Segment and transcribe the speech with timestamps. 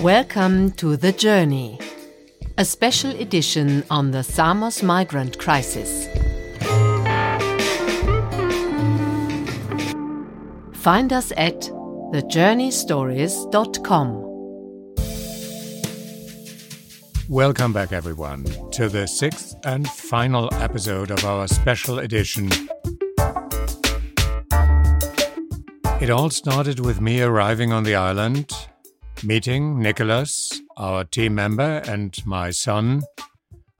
[0.00, 1.80] Welcome to The Journey,
[2.58, 6.06] a special edition on the Samos migrant crisis.
[10.74, 11.62] Find us at
[12.12, 14.22] thejourneystories.com.
[17.30, 22.50] Welcome back, everyone, to the sixth and final episode of our special edition.
[26.02, 28.52] It all started with me arriving on the island,
[29.24, 33.02] meeting Nicholas, our team member, and my son,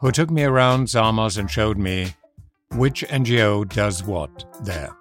[0.01, 2.15] who took me around Samos and showed me
[2.73, 4.95] which NGO does what there.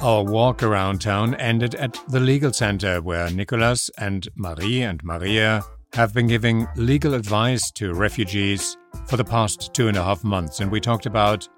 [0.00, 5.62] Our walk around town ended at the legal center where Nicholas and Marie and Maria
[5.94, 10.60] have been giving legal advice to refugees for the past two and a half months,
[10.60, 11.48] and we talked about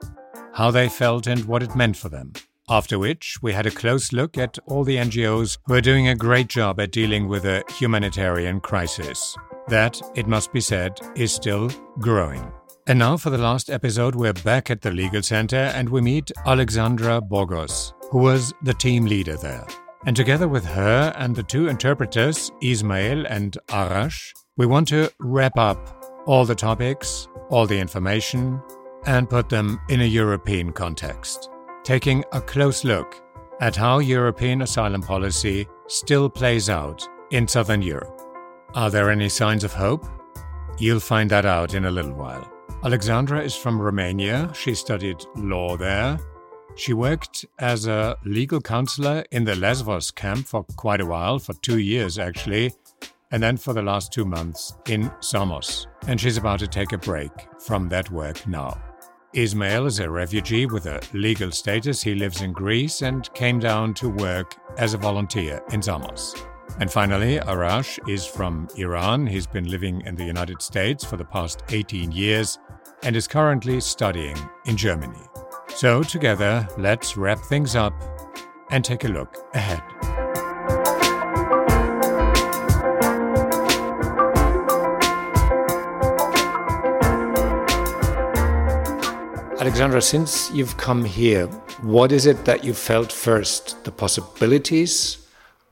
[0.52, 2.32] how they felt and what it meant for them.
[2.68, 6.14] After which, we had a close look at all the NGOs who are doing a
[6.14, 9.36] great job at dealing with a humanitarian crisis.
[9.68, 12.50] That, it must be said, is still growing.
[12.86, 16.32] And now, for the last episode, we're back at the legal center and we meet
[16.46, 19.66] Alexandra Bogos, who was the team leader there.
[20.06, 25.58] And together with her and the two interpreters, Ismail and Arash, we want to wrap
[25.58, 28.60] up all the topics, all the information,
[29.06, 31.50] and put them in a European context,
[31.84, 33.20] taking a close look
[33.60, 38.20] at how European asylum policy still plays out in Southern Europe.
[38.74, 40.04] Are there any signs of hope?
[40.78, 42.50] You'll find that out in a little while.
[42.82, 44.50] Alexandra is from Romania.
[44.54, 46.18] She studied law there
[46.76, 51.54] she worked as a legal counselor in the Lesvos camp for quite a while, for
[51.54, 52.72] two years actually,
[53.30, 55.86] and then for the last two months in Samos.
[56.08, 58.76] And she's about to take a break from that work now.
[59.34, 62.00] Ismail is a refugee with a legal status.
[62.00, 66.36] He lives in Greece and came down to work as a volunteer in Samos.
[66.78, 69.26] And finally, Arash is from Iran.
[69.26, 72.60] He's been living in the United States for the past 18 years
[73.02, 74.36] and is currently studying
[74.66, 75.22] in Germany.
[75.74, 77.92] So, together, let's wrap things up
[78.70, 79.82] and take a look ahead.
[89.64, 91.46] Alexandra, since you've come here,
[91.80, 93.82] what is it that you felt first?
[93.84, 95.26] The possibilities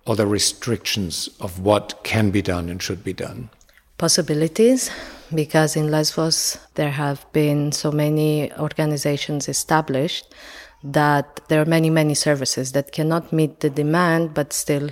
[0.07, 3.51] or the restrictions of what can be done and should be done?
[3.99, 4.91] Possibilities
[5.35, 10.35] because in Lesbos there have been so many organizations established
[10.83, 14.89] that there are many, many services that cannot meet the demand, but still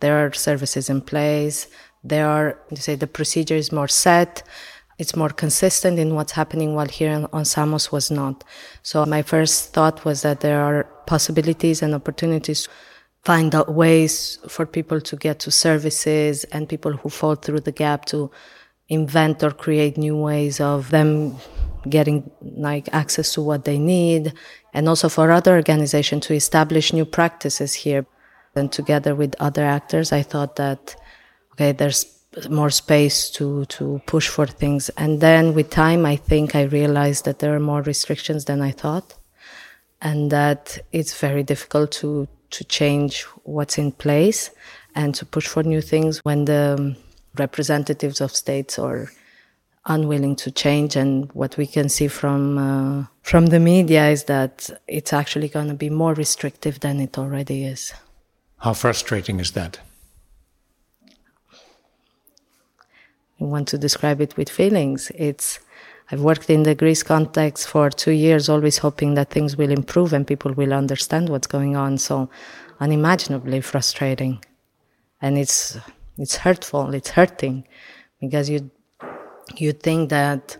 [0.00, 1.66] there are services in place.
[2.04, 4.42] There are, you say, the procedure is more set.
[4.98, 8.44] It's more consistent in what's happening while here on Samos was not.
[8.82, 12.70] So my first thought was that there are possibilities and opportunities to
[13.24, 17.72] find out ways for people to get to services and people who fall through the
[17.72, 18.30] gap to
[18.88, 21.36] invent or create new ways of them
[21.88, 24.32] getting like access to what they need
[24.72, 28.06] and also for other organizations to establish new practices here
[28.54, 30.96] and together with other actors i thought that
[31.52, 32.04] okay there's
[32.50, 37.24] more space to to push for things and then with time i think i realized
[37.24, 39.14] that there are more restrictions than i thought
[40.02, 44.50] and that it's very difficult to to change what's in place
[44.94, 46.96] and to push for new things when the
[47.36, 49.10] representatives of states are
[49.86, 50.96] unwilling to change.
[50.96, 55.68] And what we can see from uh, from the media is that it's actually going
[55.68, 57.92] to be more restrictive than it already is.
[58.58, 59.80] How frustrating is that?
[61.06, 61.10] I
[63.38, 65.10] want to describe it with feelings.
[65.14, 65.60] It's
[66.10, 70.12] I've worked in the Greece context for two years, always hoping that things will improve
[70.12, 71.98] and people will understand what's going on.
[71.98, 72.28] So
[72.80, 74.44] unimaginably frustrating.
[75.20, 75.78] And it's
[76.18, 76.94] it's hurtful.
[76.94, 77.66] It's hurting
[78.20, 78.70] because you
[79.56, 80.56] you think that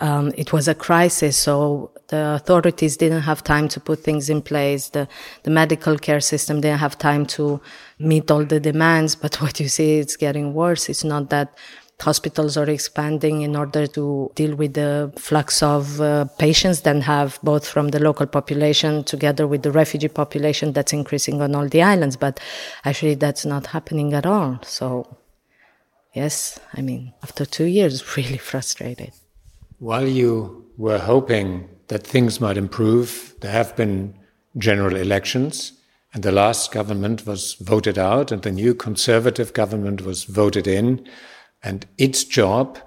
[0.00, 4.42] um, it was a crisis, so the authorities didn't have time to put things in
[4.42, 4.90] place.
[4.90, 5.08] The
[5.44, 7.60] the medical care system didn't have time to
[7.98, 9.16] meet all the demands.
[9.16, 10.88] But what you see, it's getting worse.
[10.88, 11.56] It's not that
[12.00, 17.38] hospitals are expanding in order to deal with the flux of uh, patients that have
[17.42, 21.82] both from the local population together with the refugee population that's increasing on all the
[21.82, 22.16] islands.
[22.16, 22.40] But
[22.84, 24.58] actually, that's not happening at all.
[24.64, 25.16] So,
[26.12, 29.12] yes, I mean, after two years, really frustrated.
[29.78, 34.14] While you were hoping that things might improve, there have been
[34.58, 35.72] general elections.
[36.12, 41.04] And the last government was voted out, and the new conservative government was voted in.
[41.64, 42.78] And its job,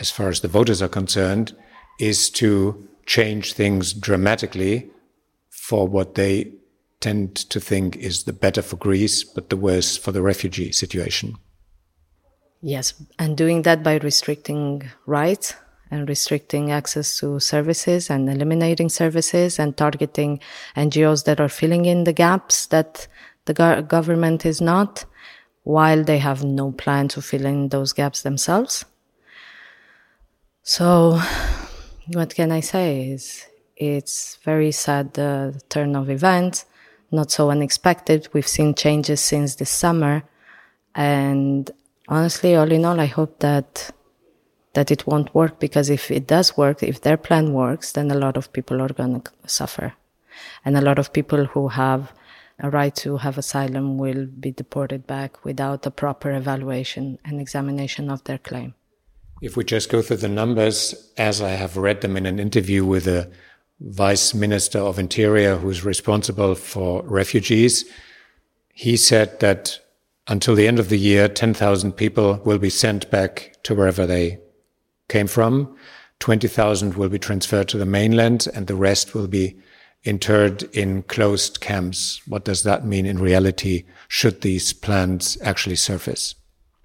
[0.00, 1.56] as far as the voters are concerned,
[2.00, 4.90] is to change things dramatically
[5.48, 6.52] for what they
[7.00, 11.36] tend to think is the better for Greece, but the worse for the refugee situation.
[12.60, 15.54] Yes, and doing that by restricting rights
[15.90, 20.40] and restricting access to services and eliminating services and targeting
[20.76, 23.06] NGOs that are filling in the gaps that
[23.44, 25.04] the go- government is not,
[25.66, 28.84] while they have no plan to fill in those gaps themselves.
[30.62, 31.20] So,
[32.12, 33.44] what can I say is
[33.76, 36.66] it's very sad uh, turn of events,
[37.10, 38.28] not so unexpected.
[38.32, 40.22] We've seen changes since this summer,
[40.94, 41.68] and
[42.06, 43.90] honestly, all in all, I hope that
[44.74, 48.18] that it won't work because if it does work, if their plan works, then a
[48.24, 49.94] lot of people are going to suffer.
[50.64, 52.12] And a lot of people who have
[52.58, 58.10] a right to have asylum will be deported back without a proper evaluation and examination
[58.10, 58.74] of their claim.
[59.42, 62.84] If we just go through the numbers, as I have read them in an interview
[62.84, 63.30] with the
[63.80, 67.84] Vice Minister of Interior who's responsible for refugees,
[68.72, 69.78] he said that
[70.26, 74.38] until the end of the year, 10,000 people will be sent back to wherever they
[75.08, 75.76] came from.
[76.20, 79.56] 20,000 will be transferred to the mainland and the rest will be
[80.06, 82.20] interred in closed camps.
[82.26, 86.34] What does that mean in reality should these plans actually surface?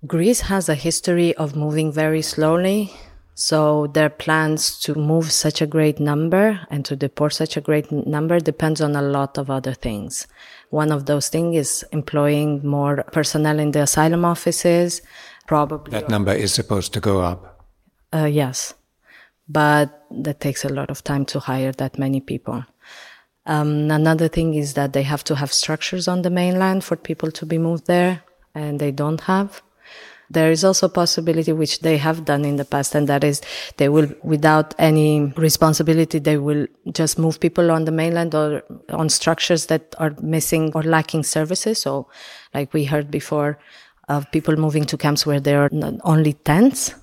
[0.08, 2.92] Greece has a history of moving very slowly.
[3.36, 7.92] So their plans to move such a great number and to deport such a great
[7.92, 10.28] number depends on a lot of other things.
[10.70, 15.02] One of those things is employing more personnel in the asylum offices.
[15.48, 17.66] Probably that number is supposed to go up.
[18.14, 18.74] Uh, yes,
[19.48, 22.66] but that takes a lot of time to hire that many people.
[23.46, 27.32] Um, another thing is that they have to have structures on the mainland for people
[27.32, 28.24] to be moved there,
[28.54, 29.62] and they don't have.
[30.30, 33.42] There is also a possibility which they have done in the past, and that is
[33.78, 39.10] they will, without any responsibility, they will just move people on the mainland or on
[39.10, 41.82] structures that are missing or lacking services.
[41.82, 42.08] So,
[42.54, 43.60] like we heard before,
[44.08, 45.70] of people moving to camps where there are
[46.04, 46.96] only tents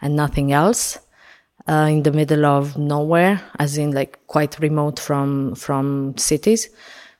[0.00, 0.98] and nothing else.
[1.68, 6.68] Uh, in the middle of nowhere, as in like quite remote from from cities.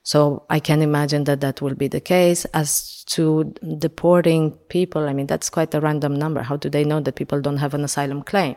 [0.03, 2.45] So I can imagine that that will be the case.
[2.53, 6.43] As to deporting people, I mean that's quite a random number.
[6.43, 8.55] How do they know that people don't have an asylum claim?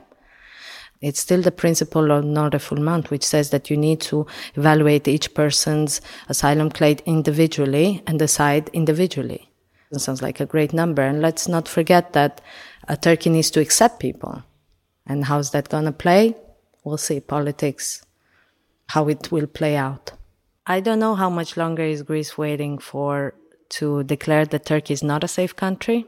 [1.00, 6.00] It's still the principle of non-refoulement, which says that you need to evaluate each person's
[6.28, 9.50] asylum claim individually and decide individually.
[9.90, 11.02] It sounds like a great number.
[11.02, 12.40] And let's not forget that
[12.86, 14.44] uh, Turkey needs to accept people.
[15.10, 16.36] And how's that going to play?
[16.84, 17.18] We'll see.
[17.18, 18.06] Politics,
[18.86, 20.12] how it will play out.
[20.66, 23.34] I don't know how much longer is Greece waiting for
[23.70, 26.06] to declare that Turkey is not a safe country.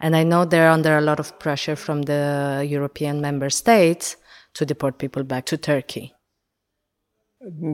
[0.00, 4.16] And I know they're under a lot of pressure from the European member states
[4.54, 6.14] to deport people back to Turkey.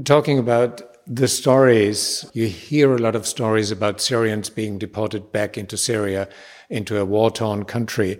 [0.05, 5.57] Talking about the stories, you hear a lot of stories about Syrians being deported back
[5.57, 6.29] into Syria
[6.71, 8.19] into a war torn country.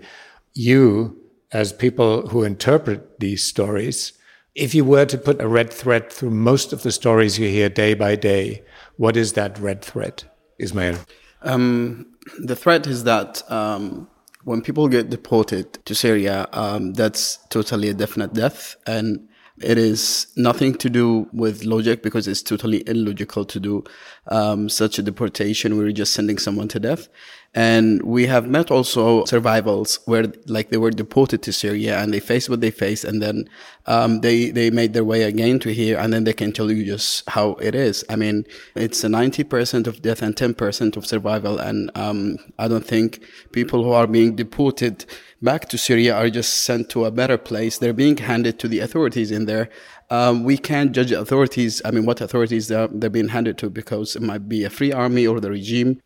[0.53, 1.24] You,
[1.55, 4.11] as people who interpret these stories,
[4.55, 7.69] if you were to put a red thread through most of the stories you hear
[7.69, 8.61] day by day,
[8.97, 10.23] what is that red thread,
[10.59, 10.97] Ismail?
[11.43, 12.07] Um,
[12.39, 14.09] the threat is that um,
[14.43, 18.75] when people get deported to Syria, um, that's totally a definite death.
[18.85, 19.29] And
[19.61, 23.85] it is nothing to do with logic because it's totally illogical to do
[24.27, 27.07] um, such a deportation where you're just sending someone to death.
[27.55, 32.19] And we have met also survivals where like they were deported to Syria and they
[32.19, 33.49] faced what they faced and then
[33.85, 36.83] um, they they made their way again to here and then they can tell you
[36.83, 38.03] just how it is.
[38.09, 38.45] I mean,
[38.75, 41.57] it's a 90% of death and 10% of survival.
[41.57, 45.05] And um, I don't think people who are being deported
[45.41, 47.77] back to Syria are just sent to a better place.
[47.77, 49.69] They're being handed to the authorities in there.
[50.09, 51.81] Um, we can't judge authorities.
[51.85, 54.91] I mean, what authorities they're, they're being handed to because it might be a free
[54.91, 56.01] army or the regime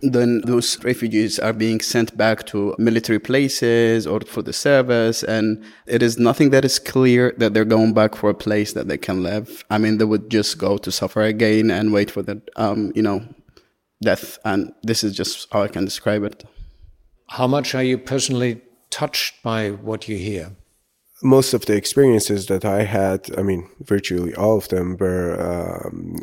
[0.00, 5.64] then those refugees are being sent back to military places or for the service and
[5.86, 8.98] it is nothing that is clear that they're going back for a place that they
[8.98, 9.64] can live.
[9.70, 13.02] I mean they would just go to suffer again and wait for the um, you
[13.02, 13.26] know
[14.02, 16.44] death and this is just how i can describe it.
[17.28, 18.60] How much are you personally
[18.90, 20.52] touched by what you hear
[21.24, 26.16] most of the experiences that I had, I mean, virtually all of them were um,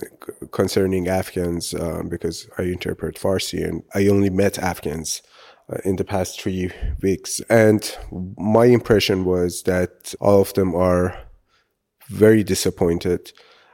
[0.51, 5.23] concerning Afghans um, because I interpret Farsi and I only met Afghans
[5.73, 6.69] uh, in the past three
[7.01, 7.41] weeks.
[7.49, 7.97] And
[8.37, 11.17] my impression was that all of them are
[12.07, 13.31] very disappointed.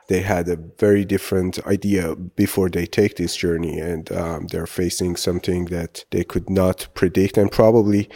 [0.07, 5.17] They had a very different idea before they take this journey and um, they're facing
[5.17, 8.09] something that they could not predict and probably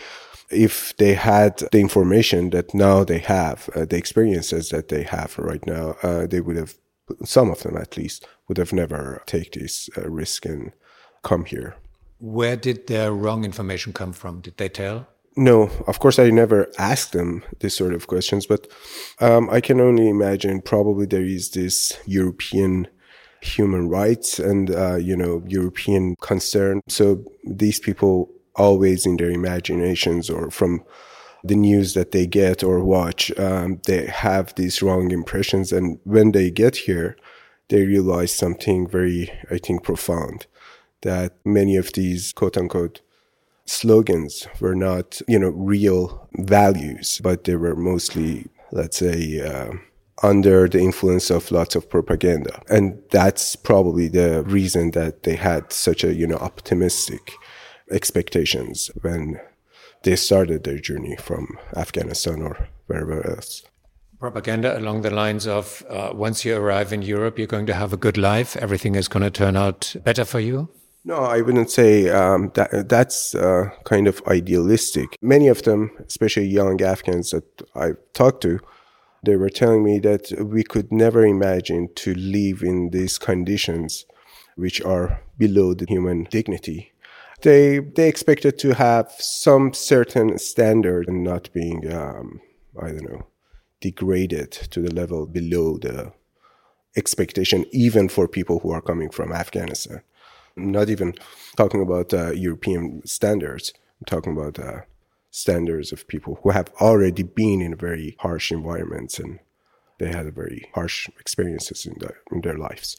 [0.52, 5.38] if they had the information that now they have, uh, the experiences that they have
[5.38, 6.76] right now, uh, they would have,
[7.24, 10.72] some of them at least, would have never take this uh, risk and
[11.24, 11.76] come here.
[12.20, 14.42] Where did their wrong information come from?
[14.42, 15.08] Did they tell?
[15.38, 18.68] No, of course, I never asked them this sort of questions, but
[19.20, 22.88] um, I can only imagine probably there is this European
[23.42, 26.82] human rights and, uh, you know, European concern.
[26.90, 30.84] So these people always in their imaginations or from
[31.44, 35.72] the news that they get or watch, um, they have these wrong impressions.
[35.72, 37.18] And when they get here,
[37.70, 40.46] they realize something very, I think, profound
[41.02, 43.02] that many of these quote unquote
[43.66, 49.72] slogans were not, you know, real values, but they were mostly, let's say, uh,
[50.24, 52.62] under the influence of lots of propaganda.
[52.70, 57.32] And that's probably the reason that they had such a, you know, optimistic
[57.92, 59.40] expectations when
[60.04, 63.64] they started their journey from Afghanistan or wherever else.
[64.20, 67.92] Propaganda along the lines of uh, once you arrive in Europe, you're going to have
[67.92, 70.70] a good life, everything is going to turn out better for you?
[71.04, 72.88] No, I wouldn't say um, that.
[72.88, 75.18] That's uh, kind of idealistic.
[75.22, 78.60] Many of them, especially young Afghans that I've talked to,
[79.24, 84.06] they were telling me that we could never imagine to live in these conditions,
[84.56, 86.91] which are below the human dignity.
[87.42, 92.42] They they expected to have some certain standard and not being, um,
[92.82, 93.26] I don't know,
[93.80, 96.14] degraded to the level below the
[96.96, 100.02] expectation, even for people who are coming from Afghanistan
[100.56, 101.14] not even
[101.56, 103.74] talking about uh, European standards.
[104.00, 104.82] I'm talking about uh,
[105.30, 109.40] standards of people who have already been in very harsh environments and
[110.00, 112.98] they had very harsh experiences in their, in their lives.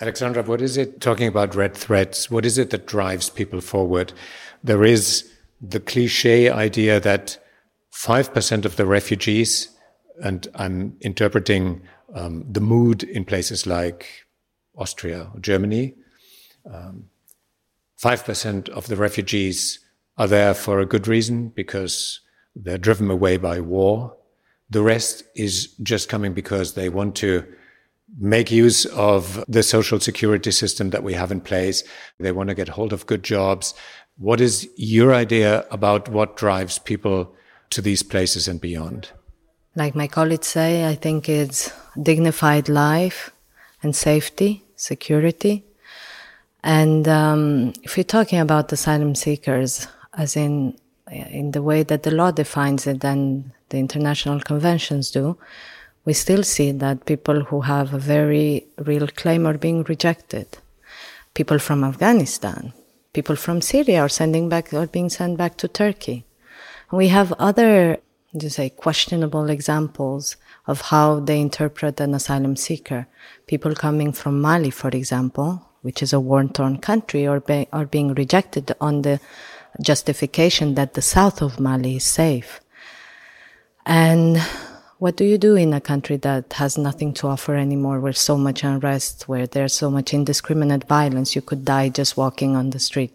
[0.00, 4.12] Alexandra, what is it, talking about red threads, what is it that drives people forward?
[4.62, 7.38] There is the cliche idea that
[7.92, 9.68] 5% of the refugees,
[10.22, 11.82] and I'm interpreting
[12.12, 14.26] um, the mood in places like
[14.76, 15.94] Austria or Germany,
[16.72, 17.04] um,
[18.02, 19.78] 5% of the refugees
[20.18, 22.20] are there for a good reason because
[22.56, 24.16] they're driven away by war.
[24.70, 27.46] The rest is just coming because they want to
[28.18, 31.82] make use of the social security system that we have in place.
[32.18, 33.74] They want to get hold of good jobs.
[34.18, 37.34] What is your idea about what drives people
[37.70, 39.10] to these places and beyond?
[39.74, 43.32] Like my colleagues say, I think it's dignified life
[43.82, 45.64] and safety, security.
[46.62, 50.78] And um, if you're talking about asylum seekers, as in
[51.10, 55.36] in the way that the law defines it and the international conventions do,
[56.04, 60.58] we still see that people who have a very real claim are being rejected.
[61.34, 62.72] People from Afghanistan,
[63.12, 66.24] people from Syria are sending back are being sent back to Turkey.
[66.92, 67.98] We have other,
[68.32, 73.06] you say, questionable examples of how they interpret an asylum seeker.
[73.46, 78.14] People coming from Mali, for example, which is a war-torn country, are, be, are being
[78.14, 79.20] rejected on the
[79.80, 82.60] justification that the south of Mali is safe.
[83.84, 84.40] And
[85.04, 88.38] what do you do in a country that has nothing to offer anymore, where so
[88.38, 92.78] much unrest, where there's so much indiscriminate violence, you could die just walking on the
[92.78, 93.12] street.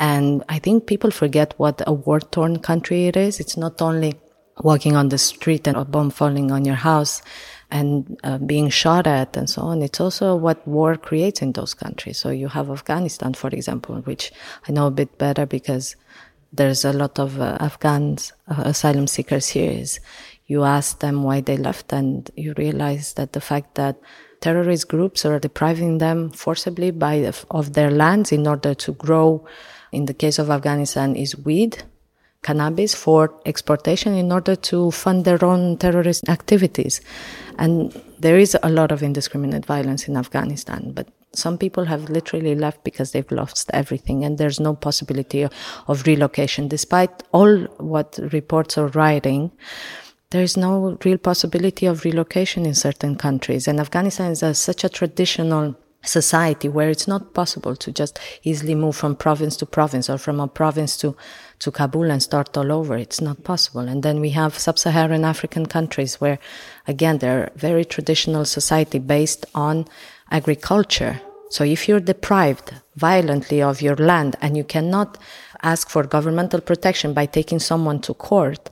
[0.00, 3.38] And I think people forget what a war-torn country it is.
[3.38, 4.14] It's not only
[4.64, 7.22] walking on the street and a bomb falling on your house
[7.70, 9.82] and uh, being shot at and so on.
[9.82, 12.18] It's also what war creates in those countries.
[12.18, 14.32] So you have Afghanistan, for example, which
[14.68, 15.94] I know a bit better because
[16.52, 19.70] there's a lot of uh, Afghans uh, asylum seekers here.
[19.70, 20.00] Is
[20.48, 24.00] you ask them why they left, and you realize that the fact that
[24.40, 29.46] terrorist groups are depriving them forcibly by of their lands in order to grow.
[29.92, 31.84] In the case of Afghanistan, is weed
[32.42, 37.00] cannabis for exportation in order to fund their own terrorist activities.
[37.58, 42.54] And there is a lot of indiscriminate violence in Afghanistan, but some people have literally
[42.54, 45.46] left because they've lost everything and there's no possibility
[45.88, 46.68] of relocation.
[46.68, 49.50] Despite all what reports are writing,
[50.30, 53.66] there is no real possibility of relocation in certain countries.
[53.66, 58.74] And Afghanistan is a, such a traditional society where it's not possible to just easily
[58.74, 61.16] move from province to province or from a province to
[61.58, 62.96] to Kabul and start all over.
[62.96, 63.80] It's not possible.
[63.80, 66.38] And then we have sub-Saharan African countries where,
[66.86, 69.86] again, they're very traditional society based on
[70.30, 71.20] agriculture.
[71.50, 75.18] So if you're deprived violently of your land and you cannot
[75.62, 78.70] ask for governmental protection by taking someone to court,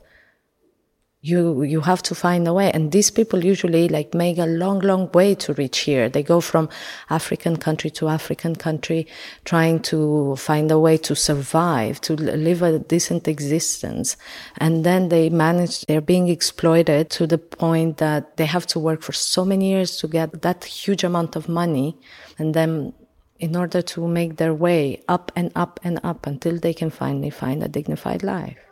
[1.26, 2.70] you you have to find a way.
[2.72, 6.08] And these people usually like make a long long way to reach here.
[6.08, 6.68] They go from
[7.10, 9.06] african country to african country
[9.44, 14.16] trying to find a way to survive to live a decent existence.
[14.58, 19.02] And then they manage they're being exploited to the point that they have to work
[19.02, 21.96] for so many years to get that huge amount of money.
[22.38, 22.92] And then
[23.38, 27.30] in order to make their way up and up and up until they can finally
[27.30, 28.65] find a dignified life.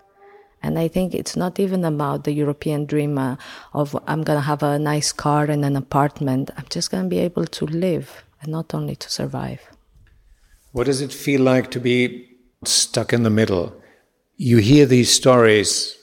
[0.65, 3.37] And I think it's not even about the European dream uh,
[3.75, 6.51] of I'm going to have a nice car and an apartment.
[6.57, 9.61] I'm just going to be able to live and not only to survive.
[10.73, 12.31] What does it feel like to be
[12.65, 13.79] stuck in the middle?
[14.39, 15.99] You hear these stories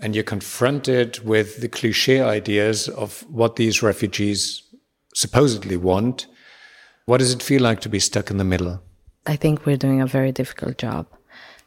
[0.00, 4.64] and you're confronted with the cliche ideas of what these refugees
[5.14, 6.26] supposedly want.
[7.06, 8.82] What does it feel like to be stuck in the middle?
[9.28, 11.06] I think we're doing a very difficult job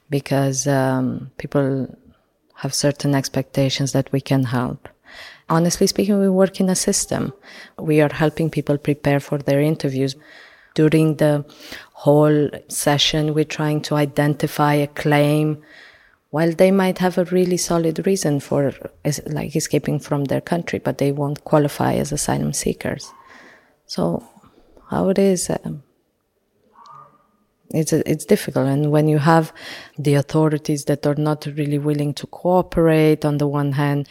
[0.09, 1.87] because um, people
[2.55, 4.87] have certain expectations that we can help.
[5.49, 7.33] Honestly speaking, we work in a system.
[7.77, 10.15] We are helping people prepare for their interviews.
[10.73, 11.45] During the
[11.93, 15.61] whole session, we're trying to identify a claim
[16.31, 18.73] while they might have a really solid reason for
[19.27, 23.13] like escaping from their country, but they won't qualify as asylum seekers.
[23.85, 24.27] So
[24.89, 25.83] how it is, um,
[27.71, 28.67] it's it's difficult.
[28.67, 29.53] And when you have
[29.97, 34.07] the authorities that are not really willing to cooperate on the one hand,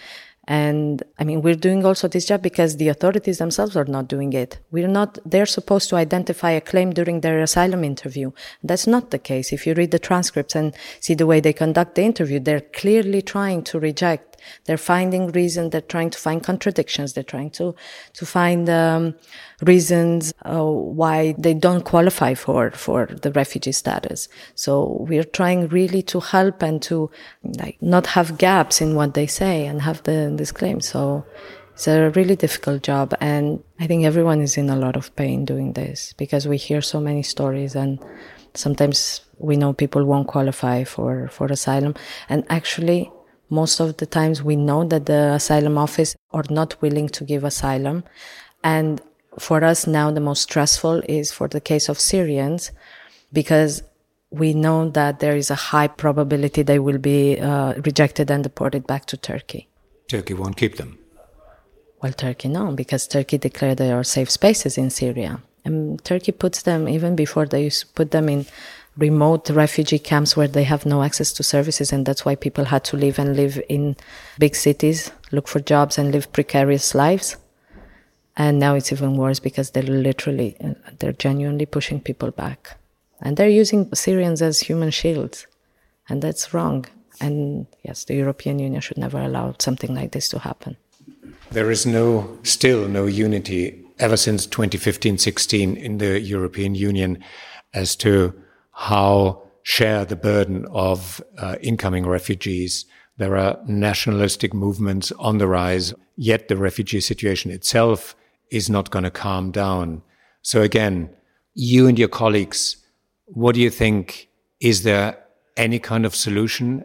[0.46, 4.32] and I mean, we're doing also this job because the authorities themselves are not doing
[4.34, 4.58] it.
[4.70, 8.32] We're not, they're supposed to identify a claim during their asylum interview.
[8.62, 9.52] That's not the case.
[9.52, 13.22] If you read the transcripts and see the way they conduct the interview, they're clearly
[13.22, 14.33] trying to reject
[14.64, 15.70] they're finding reasons.
[15.70, 17.12] They're trying to find contradictions.
[17.12, 17.74] They're trying to
[18.14, 19.14] to find um,
[19.62, 24.28] reasons uh, why they don't qualify for for the refugee status.
[24.54, 27.10] So we're trying really to help and to
[27.58, 30.80] like not have gaps in what they say and have the this claim.
[30.80, 31.24] So
[31.74, 35.44] it's a really difficult job, and I think everyone is in a lot of pain
[35.44, 37.98] doing this because we hear so many stories and
[38.54, 41.94] sometimes we know people won't qualify for, for asylum.
[42.28, 43.10] And actually,
[43.50, 47.44] most of the times we know that the asylum office are not willing to give
[47.44, 48.04] asylum.
[48.62, 49.00] And
[49.38, 52.72] for us now, the most stressful is for the case of Syrians
[53.32, 53.82] because
[54.30, 58.86] we know that there is a high probability they will be uh, rejected and deported
[58.86, 59.68] back to Turkey.
[60.08, 60.98] Turkey won't keep them.
[62.02, 65.40] Well, Turkey no, because Turkey declared there are safe spaces in Syria.
[65.64, 68.44] And Turkey puts them, even before they put them in
[68.96, 72.84] remote refugee camps where they have no access to services and that's why people had
[72.84, 73.96] to live and live in
[74.38, 77.36] big cities look for jobs and live precarious lives.
[78.36, 82.76] And now it's even worse because they're literally uh, they're genuinely pushing people back.
[83.20, 85.46] And they're using syrians as human shields.
[86.08, 86.86] And that's wrong.
[87.20, 90.76] And yes the european union should never allow something like this to happen.
[91.50, 97.22] There is no still no unity ever since 2015-16 in the european union
[97.72, 98.34] as to
[98.74, 102.84] how share the burden of uh, incoming refugees.
[103.16, 108.14] There are nationalistic movements on the rise, yet the refugee situation itself
[108.50, 110.02] is not going to calm down.
[110.42, 111.10] So again,
[111.54, 112.76] you and your colleagues,
[113.26, 114.28] what do you think?
[114.60, 115.18] Is there
[115.56, 116.84] any kind of solution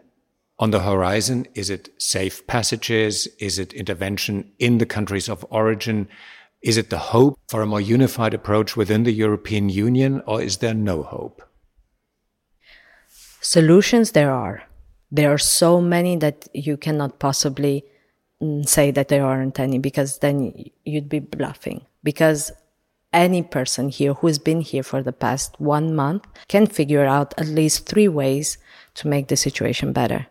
[0.58, 1.48] on the horizon?
[1.56, 3.28] Is it safe passages?
[3.40, 6.08] Is it intervention in the countries of origin?
[6.62, 10.58] Is it the hope for a more unified approach within the European Union, or is
[10.58, 11.42] there no hope?
[13.50, 14.62] Solutions there are.
[15.12, 17.84] There are so many that you cannot possibly
[18.40, 20.54] mm, say that there aren't any because then
[20.86, 21.82] you'd be bluffing.
[22.04, 22.52] Because
[23.12, 27.48] any person here who's been here for the past one month can figure out at
[27.48, 28.60] least three ways
[28.94, 30.28] to make the situation better.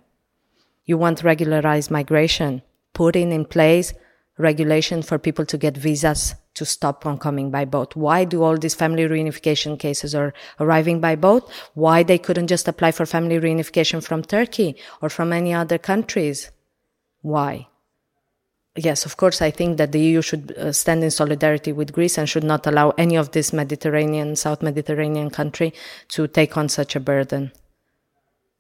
[0.85, 3.95] You want regularized migration, putting in place
[4.39, 7.95] regulation for people to get visas to stop on coming by boat.
[7.95, 11.49] Why do all these family reunification cases are arriving by boat?
[11.75, 16.51] Why they couldn't just apply for family reunification from Turkey or from any other countries?
[17.23, 17.69] Why?
[18.77, 22.17] Yes, of course, I think that the EU should uh, stand in solidarity with Greece
[22.17, 25.75] and should not allow any of this Mediterranean, South Mediterranean country
[26.11, 27.51] to take on such a burden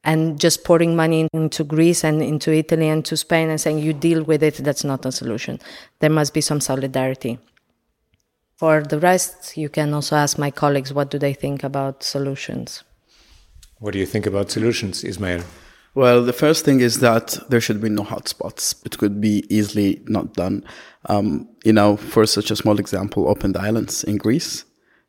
[0.08, 3.92] and just pouring money into Greece and into Italy and to Spain and saying you
[3.92, 5.60] deal with it, that's not a solution.
[5.98, 7.38] There must be some solidarity.
[8.56, 12.84] For the rest, you can also ask my colleagues what do they think about solutions.
[13.80, 15.42] What do you think about solutions, Ismail?
[15.94, 18.84] Well, the first thing is that there should be no hotspots.
[18.86, 20.64] It could be easily not done.
[21.06, 24.64] Um, you know, for such a small example, open the islands in Greece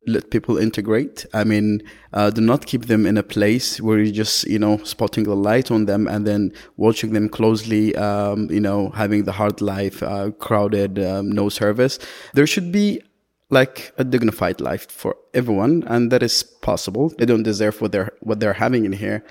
[0.08, 1.26] let people integrate.
[1.34, 1.82] I mean,
[2.14, 5.36] uh, do not keep them in a place where you're just, you know, spotting the
[5.36, 10.02] light on them and then watching them closely, um, you know, having the hard life,
[10.02, 12.00] uh, crowded, um, no service.
[12.34, 13.02] There should be
[13.50, 17.14] like a dignified life for everyone, and that is possible.
[17.18, 19.24] They don't deserve what they're what they're having in here.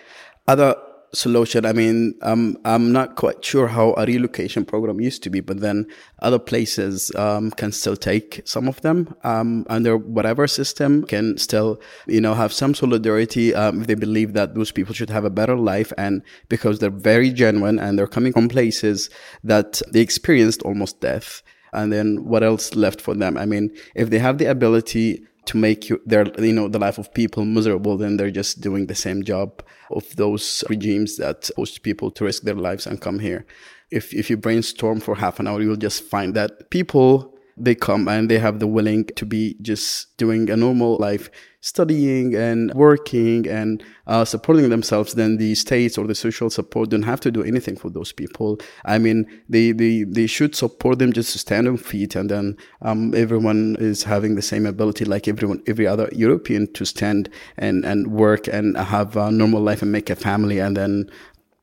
[0.46, 0.76] Other
[1.12, 1.64] solution.
[1.64, 5.61] I mean, um, I'm not quite sure how a relocation program used to be, but
[5.61, 5.87] then
[6.21, 11.81] other places um, can still take some of them um, under whatever system can still,
[12.07, 15.31] you know, have some solidarity um, if they believe that those people should have a
[15.31, 19.11] better life, and because they're very genuine and they're coming from places
[19.44, 21.42] that they experienced almost death.
[21.73, 23.37] And then what else left for them?
[23.37, 26.98] I mean, if they have the ability to make you, their, you know, the life
[26.98, 31.80] of people miserable, then they're just doing the same job of those regimes that push
[31.80, 33.46] people to risk their lives and come here.
[33.90, 38.09] If, if you brainstorm for half an hour, you'll just find that people they come
[38.09, 43.47] and they have the willing to be just doing a normal life, studying and working
[43.49, 47.42] and uh, supporting themselves, then the states or the social support don't have to do
[47.42, 48.59] anything for those people.
[48.85, 52.57] I mean, they, they, they should support them just to stand on feet and then
[52.83, 57.85] um, everyone is having the same ability like everyone, every other European to stand and,
[57.85, 61.11] and work and have a normal life and make a family and then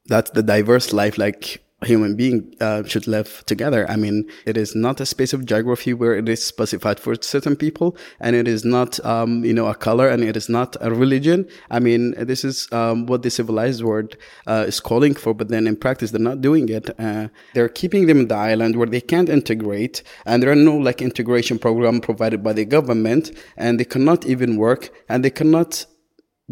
[0.07, 3.89] that's the diverse life like human being uh, should live together.
[3.89, 7.55] I mean, it is not a space of geography where it is specified for certain
[7.55, 10.91] people, and it is not, um, you know, a color, and it is not a
[10.93, 11.47] religion.
[11.69, 14.17] I mean, this is um, what the civilized world
[14.47, 16.89] uh, is calling for, but then in practice, they're not doing it.
[16.99, 20.75] Uh, they're keeping them in the island where they can't integrate, and there are no
[20.75, 25.85] like integration program provided by the government, and they cannot even work, and they cannot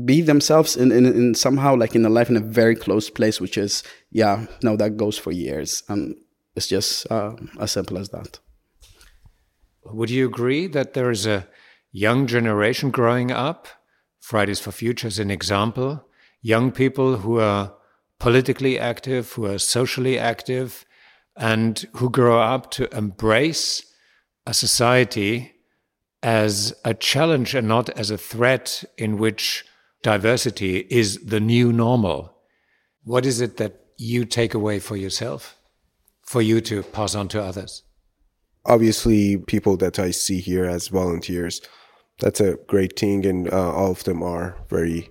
[0.06, 3.40] be themselves in, in, in somehow like in a life in a very close place,
[3.40, 5.84] which is, yeah, no, that goes for years.
[5.88, 6.16] And
[6.56, 8.40] it's just uh, as simple as that.
[9.86, 11.48] Would you agree that there is a
[11.92, 13.68] young generation growing up?
[14.20, 16.08] Fridays for Future is an example.
[16.42, 17.76] Young people who are
[18.20, 20.86] politically active, who are socially active,
[21.36, 23.84] and who grow up to embrace
[24.46, 25.54] a society
[26.22, 29.66] as a challenge and not as a threat in which
[30.04, 32.36] diversity is the new normal.
[33.04, 35.58] What is it that you take away for yourself,
[36.22, 37.84] for you to pass on to others?
[38.66, 41.62] Obviously, people that I see here as volunteers,
[42.20, 45.10] that's a great thing, and uh, all of them are very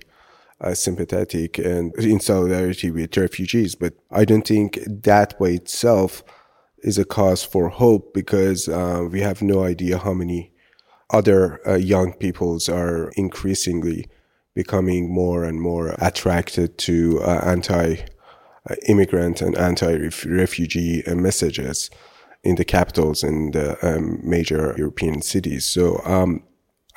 [0.61, 3.75] uh, sympathetic and in solidarity with refugees.
[3.75, 6.23] But I don't think that by itself
[6.83, 10.53] is a cause for hope because uh, we have no idea how many
[11.11, 14.09] other uh, young peoples are increasingly
[14.55, 21.91] becoming more and more attracted to uh, anti-immigrant and anti-refugee uh, messages
[22.45, 25.65] in the capitals and the um, major European cities.
[25.65, 26.43] So um,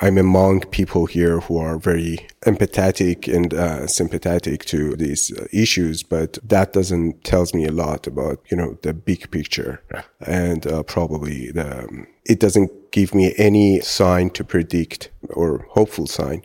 [0.01, 6.03] I'm among people here who are very empathetic and uh, sympathetic to these uh, issues,
[6.03, 9.81] but that doesn't tells me a lot about you know the big picture,
[10.19, 16.07] and uh, probably the um, it doesn't give me any sign to predict or hopeful
[16.07, 16.43] sign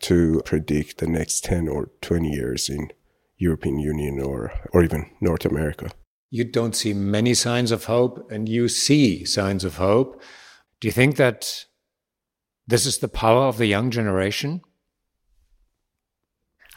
[0.00, 2.90] to predict the next 10 or 20 years in
[3.36, 5.90] European Union or, or even North America.
[6.30, 10.22] You don't see many signs of hope, and you see signs of hope.
[10.78, 11.66] Do you think that
[12.66, 14.60] this is the power of the young generation?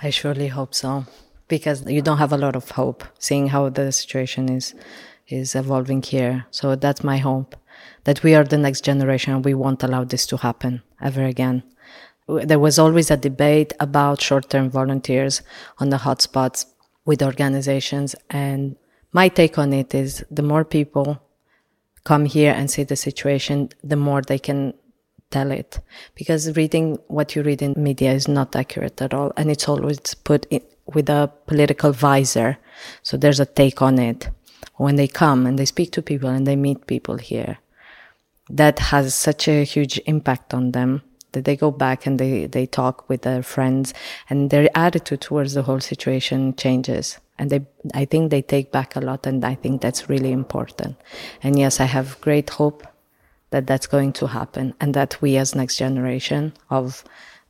[0.01, 1.05] I surely hope so,
[1.47, 4.73] because you don't have a lot of hope seeing how the situation is
[5.27, 6.45] is evolving here.
[6.51, 7.55] So that's my hope
[8.03, 9.41] that we are the next generation.
[9.41, 11.63] We won't allow this to happen ever again
[12.27, 15.41] there was always a debate about short-term volunteers
[15.79, 16.65] on the hotspots
[17.05, 18.75] with organizations and
[19.12, 21.21] my take on it is the more people
[22.03, 24.73] come here and see the situation the more they can
[25.29, 25.79] tell it.
[26.15, 29.99] Because reading what you read in media is not accurate at all and it's always
[30.15, 30.45] put
[30.86, 32.57] with a political visor.
[33.03, 34.29] So there's a take on it.
[34.75, 37.59] When they come and they speak to people and they meet people here
[38.49, 42.65] that has such a huge impact on them that they go back and they, they
[42.65, 43.93] talk with their friends
[44.29, 47.19] and their attitude towards the whole situation changes.
[47.37, 50.95] And they, I think they take back a lot and I think that's really important.
[51.41, 52.87] And yes, I have great hope
[53.49, 57.03] that that's going to happen and that we as next generation of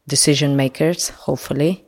[0.07, 1.85] decision makers, hopefully,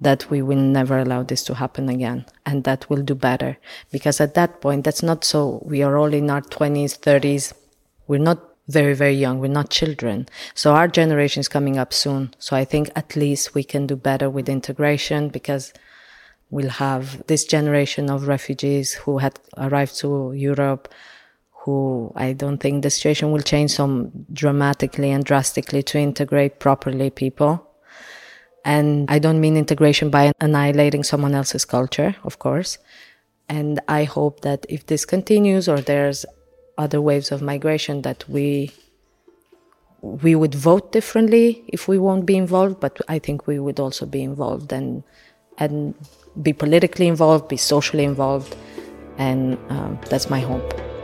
[0.00, 3.56] that we will never allow this to happen again and that we'll do better.
[3.90, 7.52] Because at that point, that's not so we are all in our 20s, 30s.
[8.06, 9.38] We're not very, very young.
[9.38, 10.26] We're not children.
[10.54, 12.34] So our generation is coming up soon.
[12.38, 15.72] So I think at least we can do better with integration because
[16.50, 20.88] we'll have this generation of refugees who had arrived to Europe
[21.66, 27.10] who I don't think the situation will change so dramatically and drastically to integrate properly
[27.10, 27.68] people.
[28.64, 32.78] And I don't mean integration by annihilating someone else's culture, of course.
[33.48, 36.24] And I hope that if this continues or there's
[36.78, 38.70] other waves of migration that we
[40.02, 44.06] we would vote differently if we won't be involved, but I think we would also
[44.06, 45.02] be involved and
[45.58, 45.94] and
[46.42, 48.54] be politically involved, be socially involved,
[49.18, 50.95] and um, that's my hope.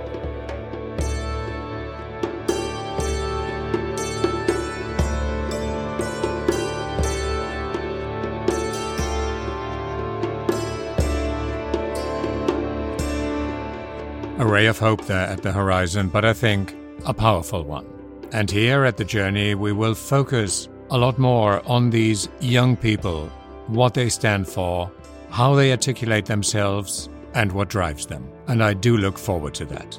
[14.43, 16.75] A ray of hope there at the horizon, but I think
[17.07, 17.87] a powerful one.
[18.33, 23.29] And here at The Journey, we will focus a lot more on these young people,
[23.69, 24.91] what they stand for,
[25.31, 28.29] how they articulate themselves, and what drives them.
[28.49, 29.97] And I do look forward to that.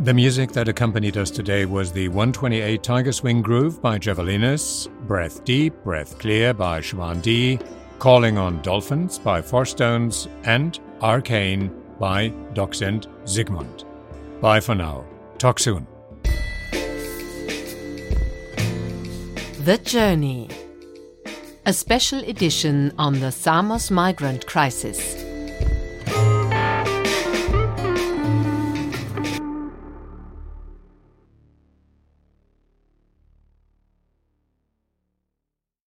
[0.00, 5.44] The music that accompanied us today was the 128 Tiger Swing Groove by Javelinas, Breath
[5.44, 7.60] Deep, Breath Clear by Shwan D,
[8.00, 13.84] Calling on Dolphins by Four Stones, and Arcane by Doxent Zsigmond.
[14.40, 15.04] Bye for now.
[15.38, 15.86] Talk soon.
[19.64, 20.50] The Journey.
[21.66, 25.23] A special edition on the Samos migrant crisis.